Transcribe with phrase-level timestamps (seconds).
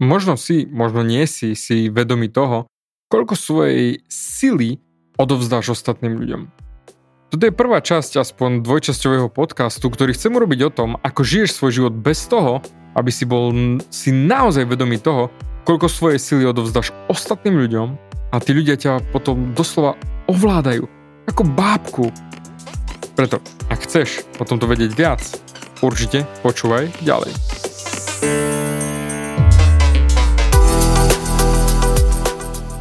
[0.00, 2.64] Možno si, možno nie si, si vedomý toho,
[3.12, 4.80] koľko svojej sily
[5.20, 6.42] odovzdáš ostatným ľuďom.
[7.28, 11.72] Toto je prvá časť aspoň dvojčasťového podcastu, ktorý chcem urobiť o tom, ako žiješ svoj
[11.76, 12.64] život bez toho,
[12.96, 13.52] aby si bol
[13.92, 15.28] si naozaj vedomý toho,
[15.68, 17.88] koľko svojej sily odovzdáš ostatným ľuďom
[18.32, 20.00] a tí ľudia ťa potom doslova
[20.32, 20.88] ovládajú.
[21.28, 22.08] Ako bábku.
[23.14, 23.38] Preto,
[23.68, 25.20] ak chceš o tomto vedieť viac,
[25.84, 27.69] určite počúvaj ďalej.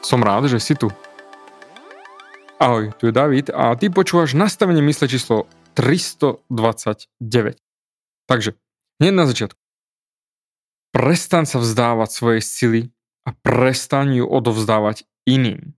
[0.00, 0.88] Som rád, že si tu.
[2.56, 5.44] Ahoj, tu je David a ty počúvaš nastavenie mysle číslo
[5.76, 7.12] 329.
[8.24, 8.56] Takže,
[8.96, 9.60] hneď na začiatku.
[10.96, 12.80] Prestaň sa vzdávať svojej sily
[13.28, 15.76] a prestaň ju odovzdávať iným.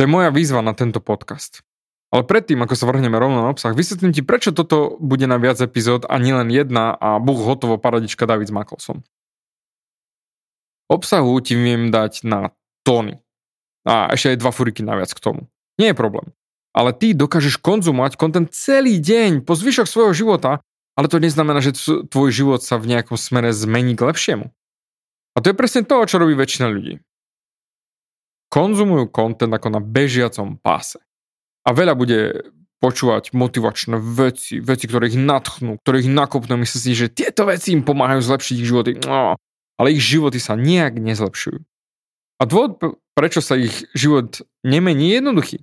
[0.00, 1.60] To je moja výzva na tento podcast.
[2.08, 5.60] Ale predtým, ako sa vrhneme rovno na obsah, vysvetlím ti, prečo toto bude na viac
[5.60, 8.96] epizód a nielen jedna a buch hotovo paradička David zmakol som.
[10.88, 12.56] Obsahu ti viem dať na
[12.88, 13.20] tóny.
[13.84, 15.44] A ešte aj dva furiky naviac k tomu.
[15.76, 16.32] Nie je problém.
[16.72, 20.64] Ale ty dokážeš konzumovať kontent celý deň po zvyšok svojho života,
[20.96, 21.76] ale to neznamená, že
[22.08, 24.48] tvoj život sa v nejakom smere zmení k lepšiemu.
[25.36, 26.98] A to je presne to, čo robí väčšina ľudí.
[28.48, 30.98] Konzumujú kontent ako na bežiacom páse.
[31.68, 36.92] A veľa bude počúvať motivačné veci, veci, ktoré ich nadchnú, ktoré ich nakopnú, myslí si,
[36.94, 38.90] že tieto veci im pomáhajú zlepšiť ich životy.
[39.02, 39.34] No,
[39.78, 41.58] ale ich životy sa nejak nezlepšujú.
[42.38, 42.78] A dôvod,
[43.18, 45.58] prečo sa ich život nemení, je jednoduchý.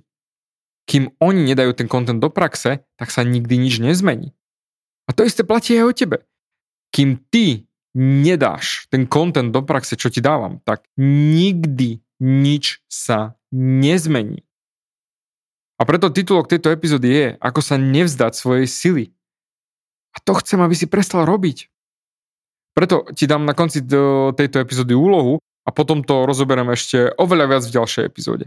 [0.86, 4.36] Kým oni nedajú ten kontent do praxe, tak sa nikdy nič nezmení.
[5.08, 6.16] A to isté platí aj o tebe.
[6.92, 7.66] Kým ty
[7.96, 14.44] nedáš ten kontent do praxe, čo ti dávam, tak nikdy nič sa nezmení.
[15.76, 19.04] A preto titulok tejto epizódy je, ako sa nevzdať svojej sily.
[20.16, 21.68] A to chcem, aby si prestal robiť.
[22.72, 23.84] Preto ti dám na konci
[24.36, 28.46] tejto epizódy úlohu, a potom to rozoberiem ešte oveľa viac v ďalšej epizóde.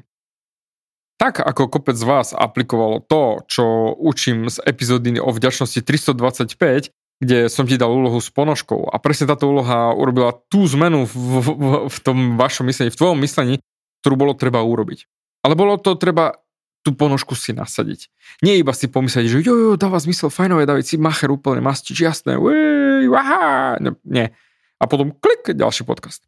[1.20, 7.52] Tak ako kopec z vás aplikovalo to, čo učím z epizódy o vďačnosti 325, kde
[7.52, 11.14] som ti dal úlohu s ponožkou a presne táto úloha urobila tú zmenu v,
[11.44, 11.48] v,
[11.92, 13.60] v tom vašom myslení, v tvojom myslení,
[14.00, 15.04] ktorú bolo treba urobiť.
[15.44, 16.40] Ale bolo to treba
[16.80, 18.08] tú ponožku si nasadiť.
[18.40, 22.00] Nie iba si pomyslieť, že jo, jo, dáva zmysel, fajnové, David, si macher úplne mastič,
[22.00, 23.76] jasné, uej, aha,
[24.08, 24.32] nie.
[24.80, 26.24] A potom klik, ďalší podcast.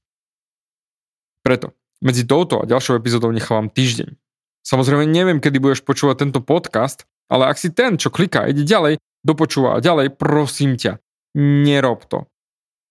[1.41, 4.17] Preto medzi touto a ďalšou epizódou nechávam týždeň.
[4.65, 8.97] Samozrejme neviem, kedy budeš počúvať tento podcast, ale ak si ten, čo kliká, ide ďalej,
[9.21, 11.01] dopočúva a ďalej, prosím ťa,
[11.37, 12.25] nerob to.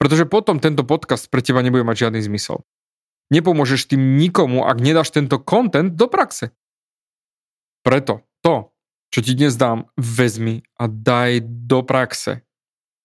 [0.00, 2.64] Pretože potom tento podcast pre teba nebude mať žiadny zmysel.
[3.30, 6.50] Nepomôžeš tým nikomu, ak nedáš tento content do praxe.
[7.86, 8.74] Preto to,
[9.14, 12.42] čo ti dnes dám, vezmi a daj do praxe.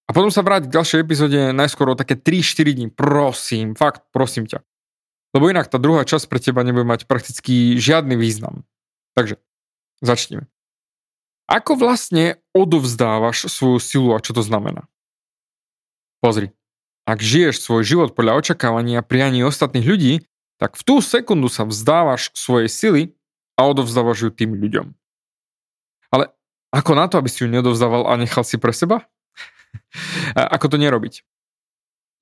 [0.06, 2.88] A potom sa vráť k ďalšej epizóde najskôr o také 3-4 dní.
[2.94, 4.62] Prosím, fakt, prosím ťa.
[5.36, 8.64] Lebo inak tá druhá časť pre teba nebude mať prakticky žiadny význam.
[9.20, 9.36] Takže,
[10.00, 10.48] začneme.
[11.52, 14.88] Ako vlastne odovzdávaš svoju silu a čo to znamená?
[16.24, 16.56] Pozri,
[17.04, 20.14] ak žiješ svoj život podľa očakávania a prianí ostatných ľudí,
[20.56, 23.02] tak v tú sekundu sa vzdávaš svojej sily
[23.60, 24.96] a odovzdávaš ju tým ľuďom.
[26.16, 26.32] Ale
[26.72, 29.04] ako na to, aby si ju neodovzdával a nechal si pre seba?
[30.56, 31.28] ako to nerobiť?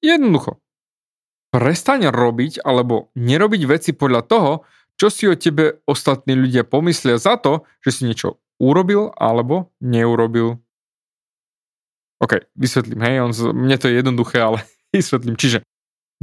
[0.01, 0.62] Jednoducho.
[1.53, 4.51] Prestaň robiť alebo nerobiť veci podľa toho,
[4.97, 10.57] čo si o tebe ostatní ľudia pomyslia za to, že si niečo urobil alebo neurobil.
[12.17, 14.65] OK, vysvetlím, hej, on, mne to je jednoduché, ale
[14.95, 15.37] vysvetlím.
[15.37, 15.61] Čiže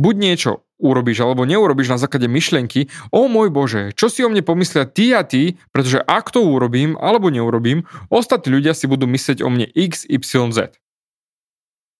[0.00, 0.50] buď niečo
[0.80, 5.12] urobíš alebo neurobiš na základe myšlienky, o môj Bože, čo si o mne pomyslia ty
[5.12, 9.68] a ty, pretože ak to urobím alebo neurobím, ostatní ľudia si budú myslieť o mne
[9.68, 10.24] X, Y,
[10.56, 10.72] Z.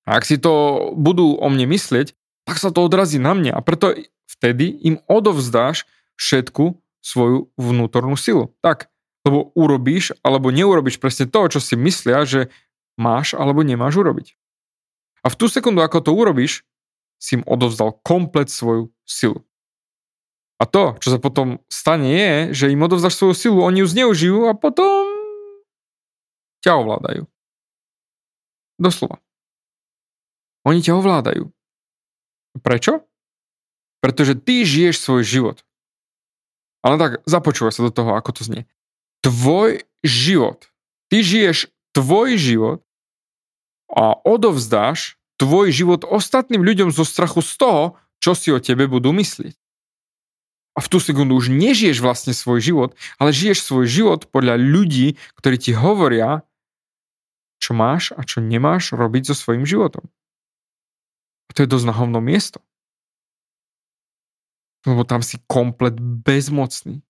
[0.09, 2.17] A ak si to budú o mne myslieť,
[2.51, 3.95] tak sa to odrazí na mňa a preto
[4.27, 5.87] vtedy im odovzdáš
[6.19, 8.51] všetku svoju vnútornú silu.
[8.59, 8.91] Tak,
[9.23, 12.51] lebo urobíš alebo neurobíš presne to, čo si myslia, že
[12.99, 14.35] máš alebo nemáš urobiť.
[15.23, 16.67] A v tú sekundu, ako to urobíš,
[17.23, 19.47] si im odovzdal komplet svoju silu.
[20.59, 24.39] A to, čo sa potom stane, je, že im odovzdáš svoju silu, oni ju zneužijú
[24.51, 25.07] a potom
[26.67, 27.31] ťa ovládajú.
[28.77, 29.23] Doslova.
[30.65, 31.49] Oni ťa ovládajú.
[32.59, 33.07] Prečo?
[34.03, 35.59] Pretože ty žiješ svoj život.
[36.81, 38.65] Ale tak započúvaj sa do toho, ako to znie.
[39.21, 40.73] Tvoj život.
[41.13, 42.81] Ty žiješ tvoj život
[43.93, 47.83] a odovzdáš tvoj život ostatným ľuďom zo strachu z toho,
[48.21, 49.57] čo si o tebe budú myslieť.
[50.77, 55.19] A v tú sekundu už nežiješ vlastne svoj život, ale žiješ svoj život podľa ľudí,
[55.35, 56.47] ktorí ti hovoria,
[57.61, 60.09] čo máš a čo nemáš robiť so svojím životom.
[61.51, 62.63] A to je dosť na hovno miesto.
[64.87, 67.03] Lebo tam si komplet bezmocný.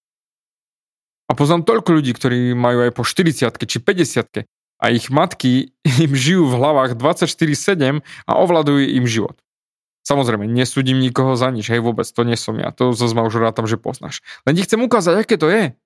[1.31, 4.48] A poznám toľko ľudí, ktorí majú aj po 40 či 50
[4.81, 9.37] a ich matky im žijú v hlavách 24-7 a ovladujú im život.
[10.00, 13.36] Samozrejme, nesúdim nikoho za nič, hej, vôbec, to nie som ja, to zase ma už
[13.36, 14.25] rátam, že poznáš.
[14.48, 15.76] Len ti chcem ukázať, aké to je.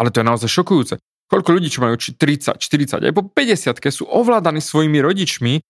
[0.00, 0.96] Ale to je naozaj šokujúce.
[1.28, 5.60] Koľko ľudí, čo majú či 30, 40, aj po 50 sú ovládaní svojimi rodičmi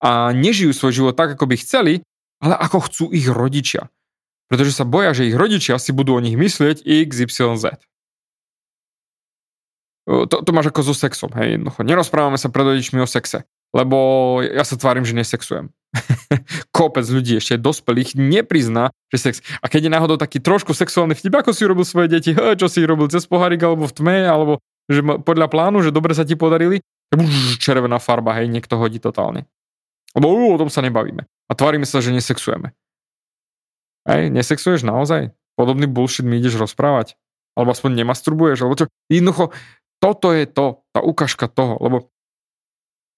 [0.00, 2.04] a nežijú svoj život tak, ako by chceli,
[2.40, 3.88] ale ako chcú ich rodičia.
[4.46, 7.82] Pretože sa boja, že ich rodičia si budú o nich myslieť XYZ.
[10.06, 11.82] To, to máš ako so sexom, hej, jednoducho.
[11.82, 13.42] Nerozprávame sa pred rodičmi o sexe,
[13.74, 15.74] lebo ja sa tvárim, že nesexujem.
[16.76, 19.34] Kopec ľudí ešte dospelých neprizná, že sex.
[19.58, 22.86] A keď je náhodou taký trošku sexuálny vtip, ako si urobil svoje deti, čo si
[22.86, 26.78] robil cez pohárik alebo v tme, alebo že podľa plánu, že dobre sa ti podarili,
[27.58, 29.50] červená farba, hej, niekto hodí totálne.
[30.16, 31.28] Lebo uh, o tom sa nebavíme.
[31.46, 32.72] A tvárime sa, že nesexujeme.
[34.08, 35.36] Hej, nesexuješ naozaj?
[35.54, 37.14] Podobný bullshit mi ideš rozprávať?
[37.54, 38.64] Alebo aspoň nemasturbuješ?
[38.64, 38.86] Alebo čo?
[39.12, 39.52] Jednoducho,
[40.00, 42.08] toto je to, tá ukážka toho, lebo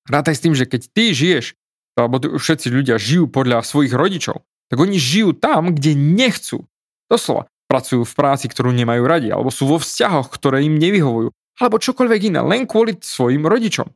[0.09, 1.59] rátaj s tým, že keď ty žiješ,
[1.99, 6.65] alebo všetci ľudia žijú podľa svojich rodičov, tak oni žijú tam, kde nechcú.
[7.11, 11.83] Doslova, pracujú v práci, ktorú nemajú radi, alebo sú vo vzťahoch, ktoré im nevyhovujú, alebo
[11.83, 13.91] čokoľvek iné, len kvôli svojim rodičom.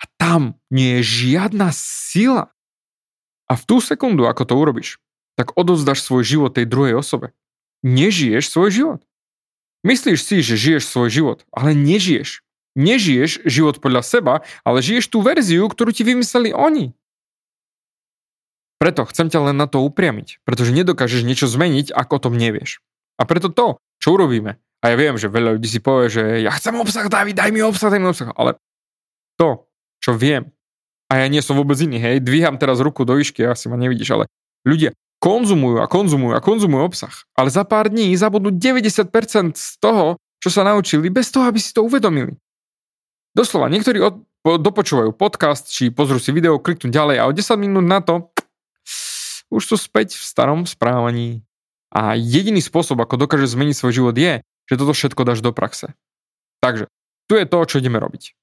[0.00, 2.50] A tam nie je žiadna sila.
[3.50, 4.90] A v tú sekundu, ako to urobíš,
[5.36, 7.36] tak odovzdáš svoj život tej druhej osobe.
[7.84, 9.00] Nežiješ svoj život.
[9.80, 12.44] Myslíš si, že žiješ svoj život, ale nežiješ.
[12.76, 16.92] Nežiješ život podľa seba, ale žiješ tú verziu, ktorú ti vymysleli oni.
[18.80, 22.80] Preto chcem ťa len na to upriamiť, pretože nedokážeš niečo zmeniť, ak o tom nevieš.
[23.20, 26.48] A preto to, čo urobíme, a ja viem, že veľa ľudí si povie, že ja
[26.56, 28.56] chcem obsah, David, daj mi obsah, daj mi obsah, ale
[29.36, 29.68] to,
[30.00, 30.50] čo viem,
[31.10, 34.14] a ja nie som vôbec iný, hej, dvíham teraz ruku do výšky, asi ma nevidíš,
[34.16, 34.24] ale
[34.64, 40.16] ľudia konzumujú a konzumujú a konzumujú obsah, ale za pár dní zabudnú 90% z toho,
[40.40, 42.32] čo sa naučili, bez toho, aby si to uvedomili.
[43.36, 47.84] Doslova, niektorí od, dopočúvajú podcast, či pozrú si video, kliknú ďalej a o 10 minút
[47.84, 48.32] na to
[49.50, 51.42] už sú späť v starom správaní.
[51.90, 55.98] A jediný spôsob, ako dokáže zmeniť svoj život je, že toto všetko dáš do praxe.
[56.62, 56.86] Takže,
[57.26, 58.38] tu je to, čo ideme robiť.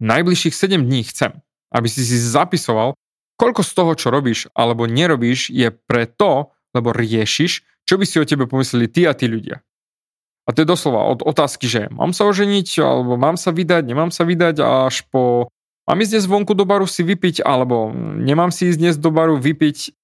[0.00, 1.32] Najbližších 7 dní chcem,
[1.72, 2.92] aby si si zapisoval,
[3.40, 8.20] koľko z toho, čo robíš alebo nerobíš, je pre to, lebo riešiš, čo by si
[8.20, 9.64] o tebe pomysleli ty a tí ľudia.
[10.46, 14.14] A to je doslova od otázky, že mám sa oženiť, alebo mám sa vydať, nemám
[14.14, 15.50] sa vydať, až po
[15.90, 19.40] mám ísť dnes vonku do baru si vypiť, alebo nemám si ísť dnes do baru
[19.42, 19.96] vypiť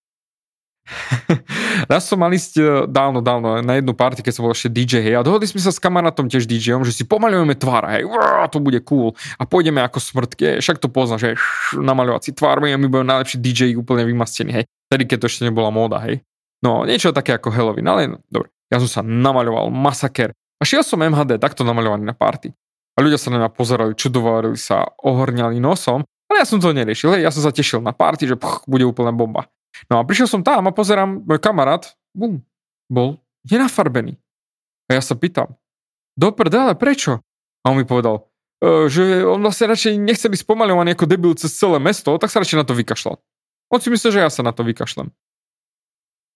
[1.91, 5.03] Raz som mal ísť e, dávno, dávno na jednu party, keď som bol ešte DJ,
[5.03, 8.03] hej, a dohodli sme sa s kamarátom tiež DJom, že si pomalujeme tvár, hej,
[8.51, 11.35] to bude cool a pôjdeme ako smrtke, však to poznáš, hej,
[11.79, 15.71] namaľovať si tvár, my budeme najlepší DJ úplne vymastení, hej, tedy keď to ešte nebola
[15.71, 16.21] móda, hej.
[16.63, 20.83] No, niečo také ako Halloween, ale no, dobre, ja som sa namaľoval, masaker a šiel
[20.83, 22.55] som MHD takto namaľovaný na party.
[22.93, 27.17] A ľudia sa na mňa pozerali, čudovali sa, ohorňali nosom, ale ja som to neriešil,
[27.17, 29.49] hej, ja som sa tešil na party, že pch, bude úplná bomba.
[29.89, 32.45] No a prišiel som tam a pozerám, môj kamarát, bum,
[32.89, 34.21] bol nenafarbený.
[34.91, 35.57] A ja sa pýtam,
[36.17, 37.25] do prdele, prečo?
[37.65, 38.29] A on mi povedal,
[38.61, 42.45] e, že on vlastne radšej nechce byť spomalovaný ako debil cez celé mesto, tak sa
[42.45, 43.17] radšej na to vykašľal.
[43.73, 45.09] On si myslel, že ja sa na to vykašlem.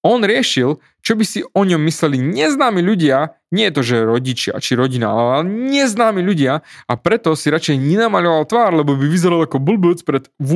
[0.07, 4.55] On riešil, čo by si o ňom mysleli neznámi ľudia, nie je to, že rodičia
[4.63, 9.59] či rodina, ale neznámi ľudia a preto si radšej nenamaľoval tvár, lebo by vyzeral ako
[9.59, 10.53] blbec pred v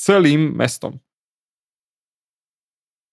[0.00, 0.96] celým mestom.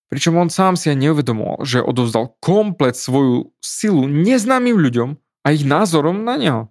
[0.07, 5.67] Pričom on sám si aj neuvedomoval, že odovzdal komplet svoju silu neznámym ľuďom a ich
[5.67, 6.61] názorom na neho.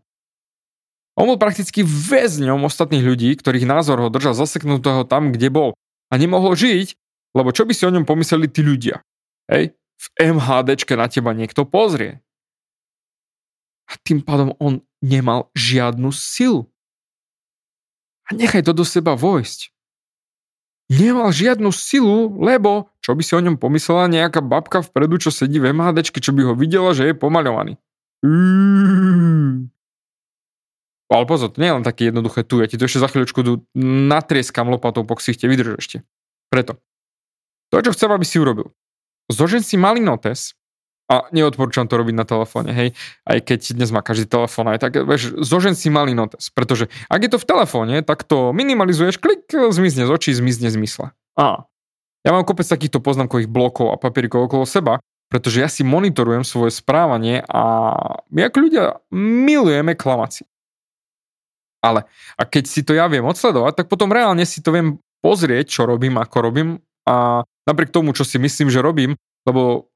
[1.16, 5.70] On bol prakticky väzňom ostatných ľudí, ktorých názor ho držal zaseknutého tam, kde bol.
[6.12, 6.96] A nemohol žiť,
[7.36, 9.00] lebo čo by si o ňom pomysleli tí ľudia?
[9.48, 9.76] Hej?
[9.96, 12.20] v MHDčke na teba niekto pozrie.
[13.86, 16.68] A tým pádom on nemal žiadnu silu.
[18.26, 19.70] A nechaj to do seba vojsť.
[20.86, 25.58] Nemal žiadnu silu, lebo čo by si o ňom pomyslela nejaká babka vpredu, čo sedí
[25.58, 27.74] v MHDčke, čo by ho videla, že je pomaľovaný.
[31.06, 33.66] Ale pozor, to nie je len také jednoduché tu, ja ti to ešte za chvíľočku
[34.10, 35.96] natrieskam lopatou po ksichte, vydrž ešte.
[36.50, 36.78] Preto.
[37.74, 38.70] To, čo chcem, aby si urobil.
[39.26, 40.54] Zložen si malý notes
[41.06, 42.88] a neodporúčam to robiť na telefóne, hej,
[43.26, 47.20] aj keď dnes má každý telefón, aj tak, vieš, zožen si malý notes, pretože ak
[47.22, 51.06] je to v telefóne, tak to minimalizuješ, klik, zmizne z očí, zmizne z mysle.
[51.38, 51.66] A
[52.26, 54.98] ja mám kopec takýchto poznámkových blokov a papierikov okolo seba,
[55.30, 57.94] pretože ja si monitorujem svoje správanie a
[58.30, 60.42] my ako ľudia milujeme klamáci.
[61.82, 62.02] Ale
[62.34, 65.82] a keď si to ja viem odsledovať, tak potom reálne si to viem pozrieť, čo
[65.86, 66.68] robím, ako robím
[67.06, 69.14] a napriek tomu, čo si myslím, že robím,
[69.46, 69.86] lebo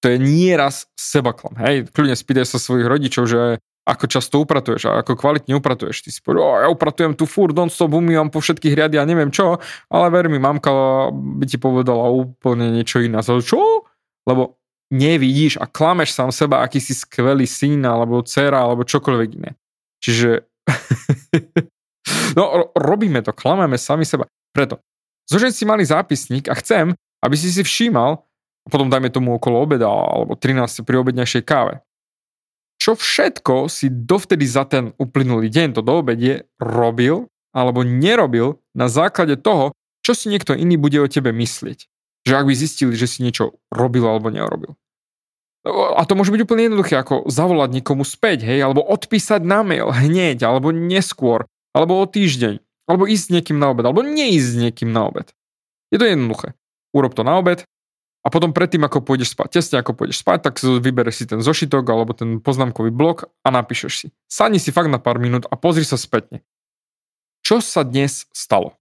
[0.00, 1.56] to je nieraz sebaklam.
[1.60, 6.02] Hej, kľudne spýtaj sa svojich rodičov, že ako často upratuješ a ako kvalitne upratuješ.
[6.02, 9.30] Ty si povedal, oh, ja upratujem tu fur, non-stop umývam po všetkých riady a neviem
[9.30, 10.74] čo, ale ver mi, mamka
[11.14, 13.22] by ti povedala úplne niečo iné.
[13.22, 13.86] Čo?
[14.26, 14.58] Lebo
[14.90, 19.54] nevidíš a klameš sám seba, aký si skvelý syn alebo dcera alebo čokoľvek iné.
[20.02, 20.50] Čiže
[22.38, 24.26] no robíme to, klameme sami seba.
[24.50, 24.82] Preto
[25.30, 26.90] zožen si malý zápisník a chcem,
[27.22, 28.25] aby si si všímal,
[28.66, 31.86] a potom dajme tomu okolo obeda alebo 13 pri obednejšej káve.
[32.76, 38.90] Čo všetko si dovtedy za ten uplynulý deň, to do obedie, robil alebo nerobil na
[38.90, 39.72] základe toho,
[40.04, 41.88] čo si niekto iný bude o tebe myslieť
[42.26, 44.74] že ak by zistili, že si niečo robil alebo neurobil.
[45.66, 49.90] A to môže byť úplne jednoduché, ako zavolať niekomu späť, hej, alebo odpísať na mail
[49.90, 54.56] hneď, alebo neskôr, alebo o týždeň, alebo ísť s niekým na obed, alebo neísť s
[54.58, 55.26] niekým na obed.
[55.90, 56.54] Je to jednoduché.
[56.94, 57.66] Urob to na obed
[58.26, 61.86] a potom predtým, ako pôjdeš spať, tesne ako pôjdeš spať, tak vybereš si ten zošitok
[61.86, 64.06] alebo ten poznámkový blok a napíšeš si.
[64.26, 66.42] Sadni si fakt na pár minút a pozri sa spätne.
[67.46, 68.74] Čo sa dnes stalo?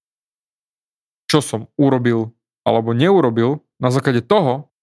[1.29, 2.33] Čo som urobil,
[2.65, 4.73] alebo neurobil na základe toho,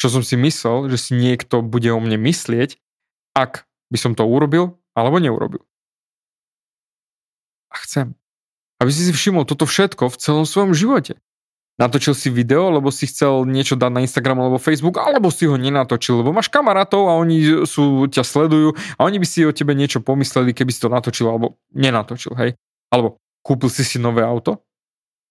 [0.00, 2.80] čo som si myslel, že si niekto bude o mne myslieť,
[3.36, 5.60] ak by som to urobil alebo neurobil.
[7.68, 8.16] A chcem,
[8.80, 11.20] aby si si všimol toto všetko v celom svojom živote.
[11.76, 15.60] Natočil si video, lebo si chcel niečo dať na Instagram alebo Facebook, alebo si ho
[15.60, 19.76] nenatočil, lebo máš kamarátov a oni sú, ťa sledujú a oni by si o tebe
[19.76, 22.56] niečo pomysleli, keby si to natočil alebo nenatočil, hej.
[22.88, 24.64] Alebo kúpil si si nové auto,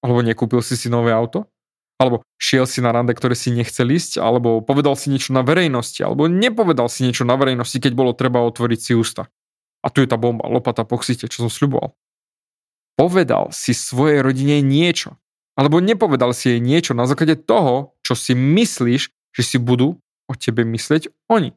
[0.05, 1.49] alebo nekúpil si si nové auto,
[1.97, 5.97] alebo šiel si na rande, ktoré si nechcel ísť, alebo povedal si niečo na verejnosti,
[6.05, 9.33] alebo nepovedal si niečo na verejnosti, keď bolo treba otvoriť si ústa.
[9.81, 11.97] A tu je tá bomba, lopata po čo som sľuboval.
[13.01, 15.17] Povedal si svojej rodine niečo,
[15.55, 20.33] alebo nepovedal si jej niečo na základe toho, čo si myslíš, že si budú o
[20.35, 21.55] tebe myslieť oni.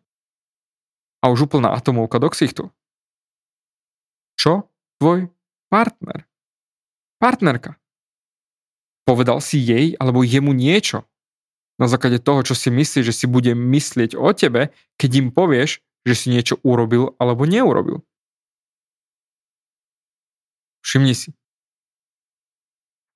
[1.18, 2.70] A už úplná atomovka do ksichtu.
[4.38, 4.70] Čo
[5.02, 5.26] tvoj
[5.66, 6.30] partner?
[7.18, 7.74] Partnerka
[9.02, 11.08] Povedal si jej alebo jemu niečo
[11.80, 14.68] na základe toho, čo si myslíš, že si bude myslieť o tebe,
[15.00, 18.04] keď im povieš, že si niečo urobil alebo neurobil.
[20.84, 21.32] Všimni si.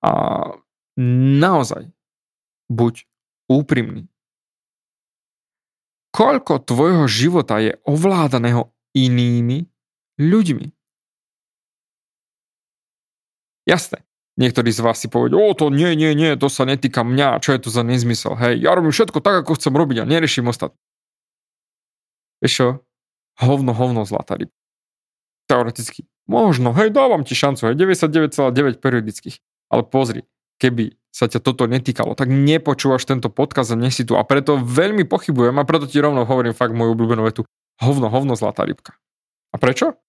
[0.00, 0.10] A
[0.98, 1.88] naozaj
[2.68, 3.04] buď
[3.48, 4.08] úprimný.
[6.12, 9.64] Koľko tvojho života je ovládaného inými
[10.20, 10.68] ľuďmi?
[13.64, 17.44] Jasné, Niektorí z vás si povedia, o to nie, nie, nie, to sa netýka mňa,
[17.44, 20.48] čo je to za nezmysel, hej, ja robím všetko tak, ako chcem robiť a neriešim
[20.48, 20.80] ostatné.
[22.40, 22.68] Vieš čo?
[23.44, 24.48] Hovno, hovno, zlatá ryb.
[25.52, 26.08] Teoreticky.
[26.24, 29.36] Možno, hej, dávam ti šancu, hej, 99,9 periodických.
[29.68, 30.24] Ale pozri,
[30.60, 34.16] keby sa ťa toto netýkalo, tak nepočúvaš tento podkaz a si tu.
[34.16, 37.44] A preto veľmi pochybujem a preto ti rovno hovorím fakt moju obľúbenú vetu.
[37.84, 38.96] Hovno, hovno, zlatá rybka.
[39.52, 40.00] A prečo?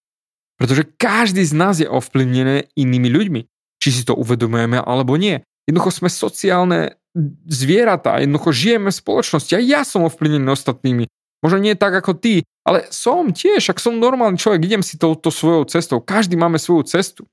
[0.55, 3.41] Pretože každý z nás je ovplyvnený inými ľuďmi
[3.83, 5.43] či si to uvedomujeme alebo nie.
[5.67, 6.95] Jednoducho sme sociálne
[7.43, 11.11] zvieratá, jednoducho žijeme v spoločnosti a ja som ovplyvnený ostatnými.
[11.43, 15.27] Možno nie tak ako ty, ale som tiež, ak som normálny človek, idem si touto
[15.27, 15.99] svojou cestou.
[15.99, 17.27] Každý máme svoju cestu.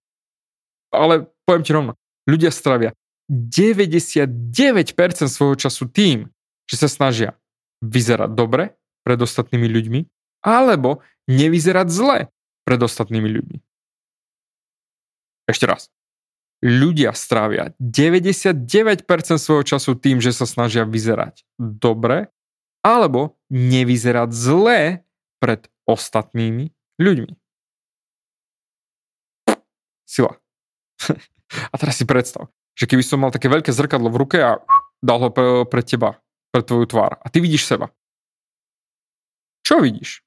[0.90, 1.94] Ale poviem ti rovno,
[2.26, 2.90] ľudia stravia
[3.30, 4.26] 99%
[5.30, 6.26] svojho času tým,
[6.66, 7.38] že sa snažia
[7.78, 8.74] vyzerať dobre
[9.06, 10.00] pred ostatnými ľuďmi,
[10.42, 12.18] alebo nevyzerať zle
[12.66, 13.58] pred ostatnými ľuďmi.
[15.46, 15.88] Ešte raz
[16.60, 18.68] ľudia strávia 99%
[19.40, 22.28] svojho času tým, že sa snažia vyzerať dobre
[22.84, 24.80] alebo nevyzerať zle
[25.40, 27.32] pred ostatnými ľuďmi.
[30.04, 30.36] Sila.
[31.72, 32.46] A teraz si predstav,
[32.80, 34.56] že keby som mal také veľké zrkadlo v ruke a
[35.04, 36.16] dal ho pre, pre teba
[36.50, 37.92] pre tvoju tvár a ty vidíš seba.
[39.62, 40.26] Čo vidíš?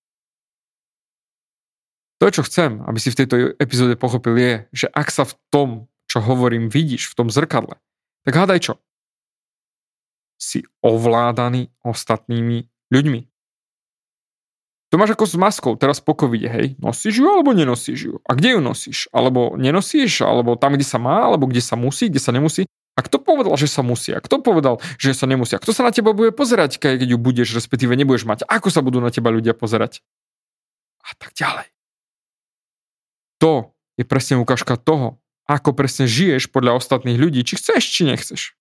[2.23, 5.69] To, čo chcem, aby si v tejto epizóde pochopil, je, že ak sa v tom,
[6.07, 7.75] čo hovorím, vidíš v tom zrkadle,
[8.23, 8.73] tak hádaj čo?
[10.39, 13.32] Si ovládaný ostatnými ľuďmi.
[14.93, 18.15] To máš ako s maskou, teraz po covide, hej, nosíš ju alebo nenosíš ju?
[18.29, 19.09] A kde ju nosíš?
[19.09, 22.69] Alebo nenosíš, alebo tam, kde sa má, alebo kde sa musí, kde sa nemusí?
[22.93, 24.13] A kto povedal, že sa musí?
[24.13, 25.57] A kto povedal, že sa nemusí?
[25.57, 28.45] A kto sa na teba bude pozerať, keď ju budeš, respektíve nebudeš mať?
[28.45, 30.05] Ako sa budú na teba ľudia pozerať?
[31.01, 31.73] A tak ďalej.
[33.41, 35.17] To je presne ukážka toho,
[35.49, 38.53] ako presne žiješ podľa ostatných ľudí, či chceš, či nechceš.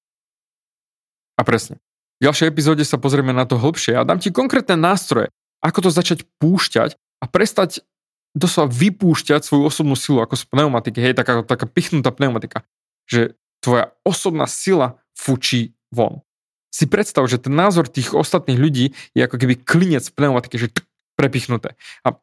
[1.36, 1.76] A presne.
[2.24, 5.28] V ďalšej epizóde sa pozrieme na to hlbšie a dám ti konkrétne nástroje,
[5.62, 7.86] ako to začať púšťať a prestať
[8.34, 12.66] doslova vypúšťať svoju osobnú silu ako z pneumatiky, hej, taká, taká pichnutá pneumatika,
[13.06, 16.24] že tvoja osobná sila fučí von.
[16.72, 20.84] Si predstav, že ten názor tých ostatných ľudí je ako keby klinec pneumatiky, že tk,
[21.14, 21.76] prepichnuté.
[22.02, 22.16] A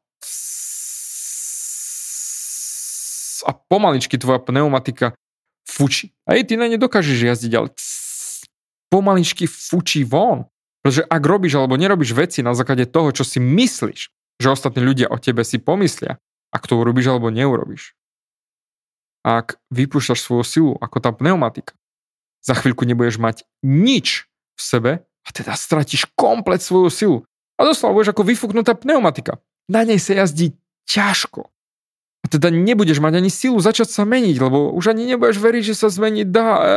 [3.46, 5.16] a pomaličky tvoja pneumatika
[5.64, 6.12] fučí.
[6.28, 7.68] A ty na ne dokážeš jazdiť, ale
[8.92, 10.50] pomaličky fučí von.
[10.80, 14.00] Pretože ak robíš alebo nerobíš veci na základe toho, čo si myslíš,
[14.40, 16.16] že ostatní ľudia o tebe si pomyslia,
[16.56, 17.94] ak to urobíš alebo neurobíš.
[19.28, 21.76] Ak vypúšťaš svoju silu ako tá pneumatika,
[22.40, 27.18] za chvíľku nebudeš mať nič v sebe a teda stratíš komplet svoju silu.
[27.60, 29.44] A doslova budeš ako vyfúknutá pneumatika.
[29.68, 30.56] Na nej sa jazdí
[30.88, 31.52] ťažko.
[32.24, 35.76] A teda nebudeš mať ani silu začať sa meniť, lebo už ani nebudeš veriť, že
[35.76, 36.50] sa zmeniť dá.
[36.56, 36.70] E.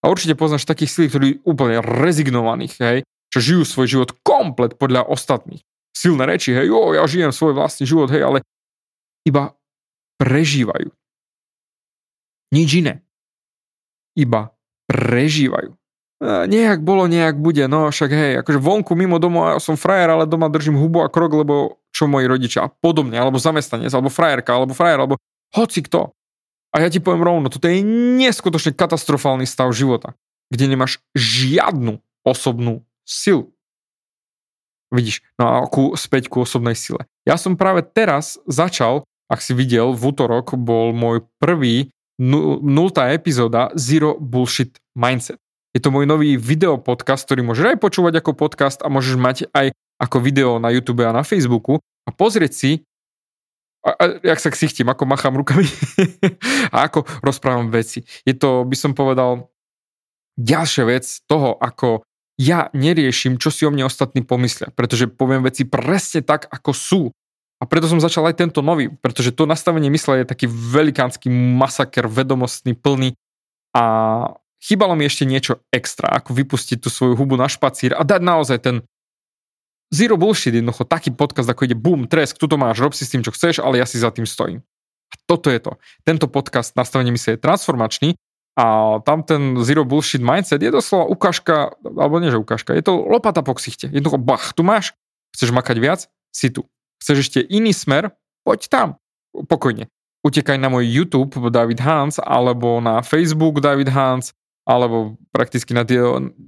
[0.00, 2.98] A určite poznáš takých síl, ktorí úplne rezignovaných, hej,
[3.36, 5.60] čo žijú svoj život komplet podľa ostatných.
[5.92, 8.40] Silné reči, hej, jo, ja žijem svoj vlastný život, hej, ale
[9.28, 9.52] iba
[10.16, 10.88] prežívajú.
[12.56, 13.04] Nič iné.
[14.16, 14.56] Iba
[14.88, 15.76] prežívajú.
[15.76, 20.08] E, nejak bolo, nejak bude, no však hej, akože vonku mimo domov ja som frajer,
[20.08, 24.08] ale doma držím hubu a krok, lebo čo moji rodičia a podobne, alebo zamestnanec, alebo
[24.08, 25.20] frajerka, alebo frajer, alebo
[25.52, 26.16] hoci kto.
[26.72, 27.84] A ja ti poviem rovno, toto je
[28.16, 30.16] neskutočne katastrofálny stav života,
[30.48, 33.54] kde nemáš žiadnu osobnú silu.
[34.90, 37.06] Vidíš, no a ku, späť ku osobnej sile.
[37.26, 41.90] Ja som práve teraz začal, ak si videl, v útorok bol môj prvý
[42.62, 45.38] nultá epizóda Zero Bullshit Mindset.
[45.76, 49.36] Je to môj nový video podcast, ktorý môžeš aj počúvať ako podcast a môžeš mať
[49.52, 51.76] aj ako video na YouTube a na Facebooku
[52.08, 52.70] a pozrieť si,
[53.84, 55.68] a, a, jak sa ksichtím, ako machám rukami
[56.74, 58.02] a ako rozprávam veci.
[58.24, 59.52] Je to, by som povedal,
[60.40, 62.02] ďalšia vec toho, ako
[62.36, 67.02] ja neriešim, čo si o mne ostatní pomyslia, pretože poviem veci presne tak, ako sú.
[67.56, 72.04] A preto som začal aj tento nový, pretože to nastavenie mysle je taký velikánsky masaker,
[72.04, 73.16] vedomostný, plný
[73.72, 73.82] a
[74.60, 78.58] chýbalo mi ešte niečo extra, ako vypustiť tú svoju hubu na špacír a dať naozaj
[78.60, 78.76] ten
[79.88, 83.12] zero bullshit, jednoducho taký podcast, ako ide boom, tresk, tu to máš, rob si s
[83.16, 84.60] tým, čo chceš, ale ja si za tým stojím.
[85.08, 85.80] A toto je to.
[86.04, 88.20] Tento podcast nastavenie mysle je transformačný
[88.56, 93.04] a tam ten zero bullshit mindset je doslova ukážka, alebo nie že ukážka, je to
[93.04, 93.92] lopata po ksichte.
[93.92, 94.96] Jednoducho, bach, tu máš,
[95.36, 96.00] chceš makať viac,
[96.32, 96.64] si tu.
[97.04, 98.16] Chceš ešte iný smer,
[98.48, 98.88] poď tam.
[99.36, 99.92] Pokojne.
[100.24, 104.32] Utekaj na môj YouTube David Hans, alebo na Facebook David Hans,
[104.64, 105.84] alebo prakticky na,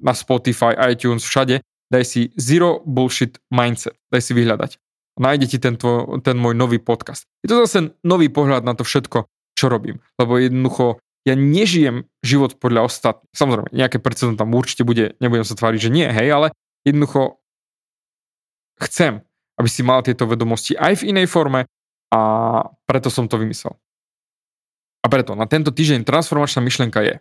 [0.01, 1.61] na Spotify, iTunes, všade.
[1.93, 3.97] Daj si Zero Bullshit Mindset.
[4.09, 4.81] Daj si vyhľadať.
[5.21, 7.29] Nájde ti ten, tvoj, ten môj nový podcast.
[7.45, 10.01] Je to zase nový pohľad na to všetko, čo robím.
[10.21, 13.31] Lebo jednoducho ja nežijem život podľa ostatných.
[13.37, 16.47] Samozrejme, nejaké percento tam určite bude, nebudem sa tváriť, že nie, hej, ale
[16.89, 17.37] jednoducho
[18.81, 19.21] chcem,
[19.61, 21.69] aby si mal tieto vedomosti aj v inej forme
[22.09, 22.21] a
[22.89, 23.77] preto som to vymyslel.
[25.05, 27.15] A preto na tento týždeň transformačná myšlienka je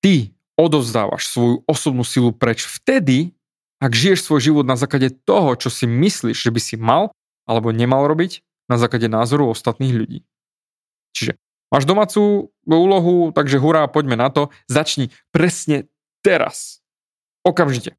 [0.00, 0.14] ty
[0.54, 3.34] odovzdávaš svoju osobnú silu preč vtedy,
[3.82, 7.10] ak žiješ svoj život na základe toho, čo si myslíš, že by si mal
[7.44, 10.20] alebo nemal robiť na základe názoru ostatných ľudí.
[11.12, 11.36] Čiže
[11.74, 14.54] Máš domácu úlohu, takže hurá, poďme na to.
[14.70, 15.90] Začni presne
[16.22, 16.78] teraz.
[17.42, 17.98] Okamžite.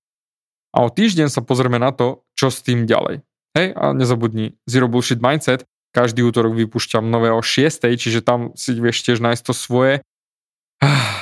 [0.72, 3.20] A o týždeň sa pozrieme na to, čo s tým ďalej.
[3.52, 5.68] Hej, a nezabudni Zero Bullshit Mindset.
[5.92, 10.00] Každý útorok vypúšťam nové o 6, čiže tam si vieš tiež nájsť to svoje.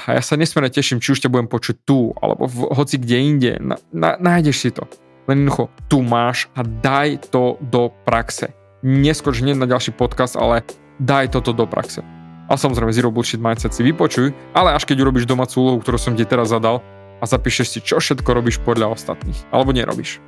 [0.06, 3.18] A ja sa nesmierne teším, či už ťa budem počuť tu, alebo v, hoci kde
[3.18, 3.54] inde.
[3.62, 4.86] Na, na, nájdeš si to.
[5.26, 8.54] Len jednoducho, tu máš a daj to do praxe.
[8.86, 10.62] Neskoč hneď na ďalší podcast, ale
[11.02, 12.06] daj toto do praxe.
[12.52, 16.14] A samozrejme Zero Bullshit Mindset si vypočuj, ale až keď urobíš domácu úlohu, ktorú som
[16.14, 16.84] ti teraz zadal
[17.18, 20.20] a zapíšeš si, čo všetko robíš podľa ostatných, alebo nerobíš.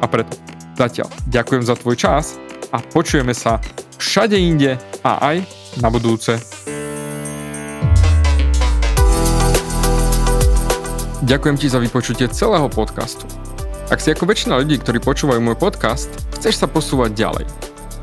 [0.00, 0.32] A preto
[0.80, 2.40] zatiaľ ďakujem za tvoj čas
[2.72, 3.60] a počujeme sa
[4.00, 5.36] všade inde a aj
[5.84, 6.40] na budúce.
[11.28, 13.28] Ďakujem ti za vypočutie celého podcastu.
[13.92, 17.44] Ak si ako väčšina ľudí, ktorí počúvajú môj podcast, chceš sa posúvať ďalej.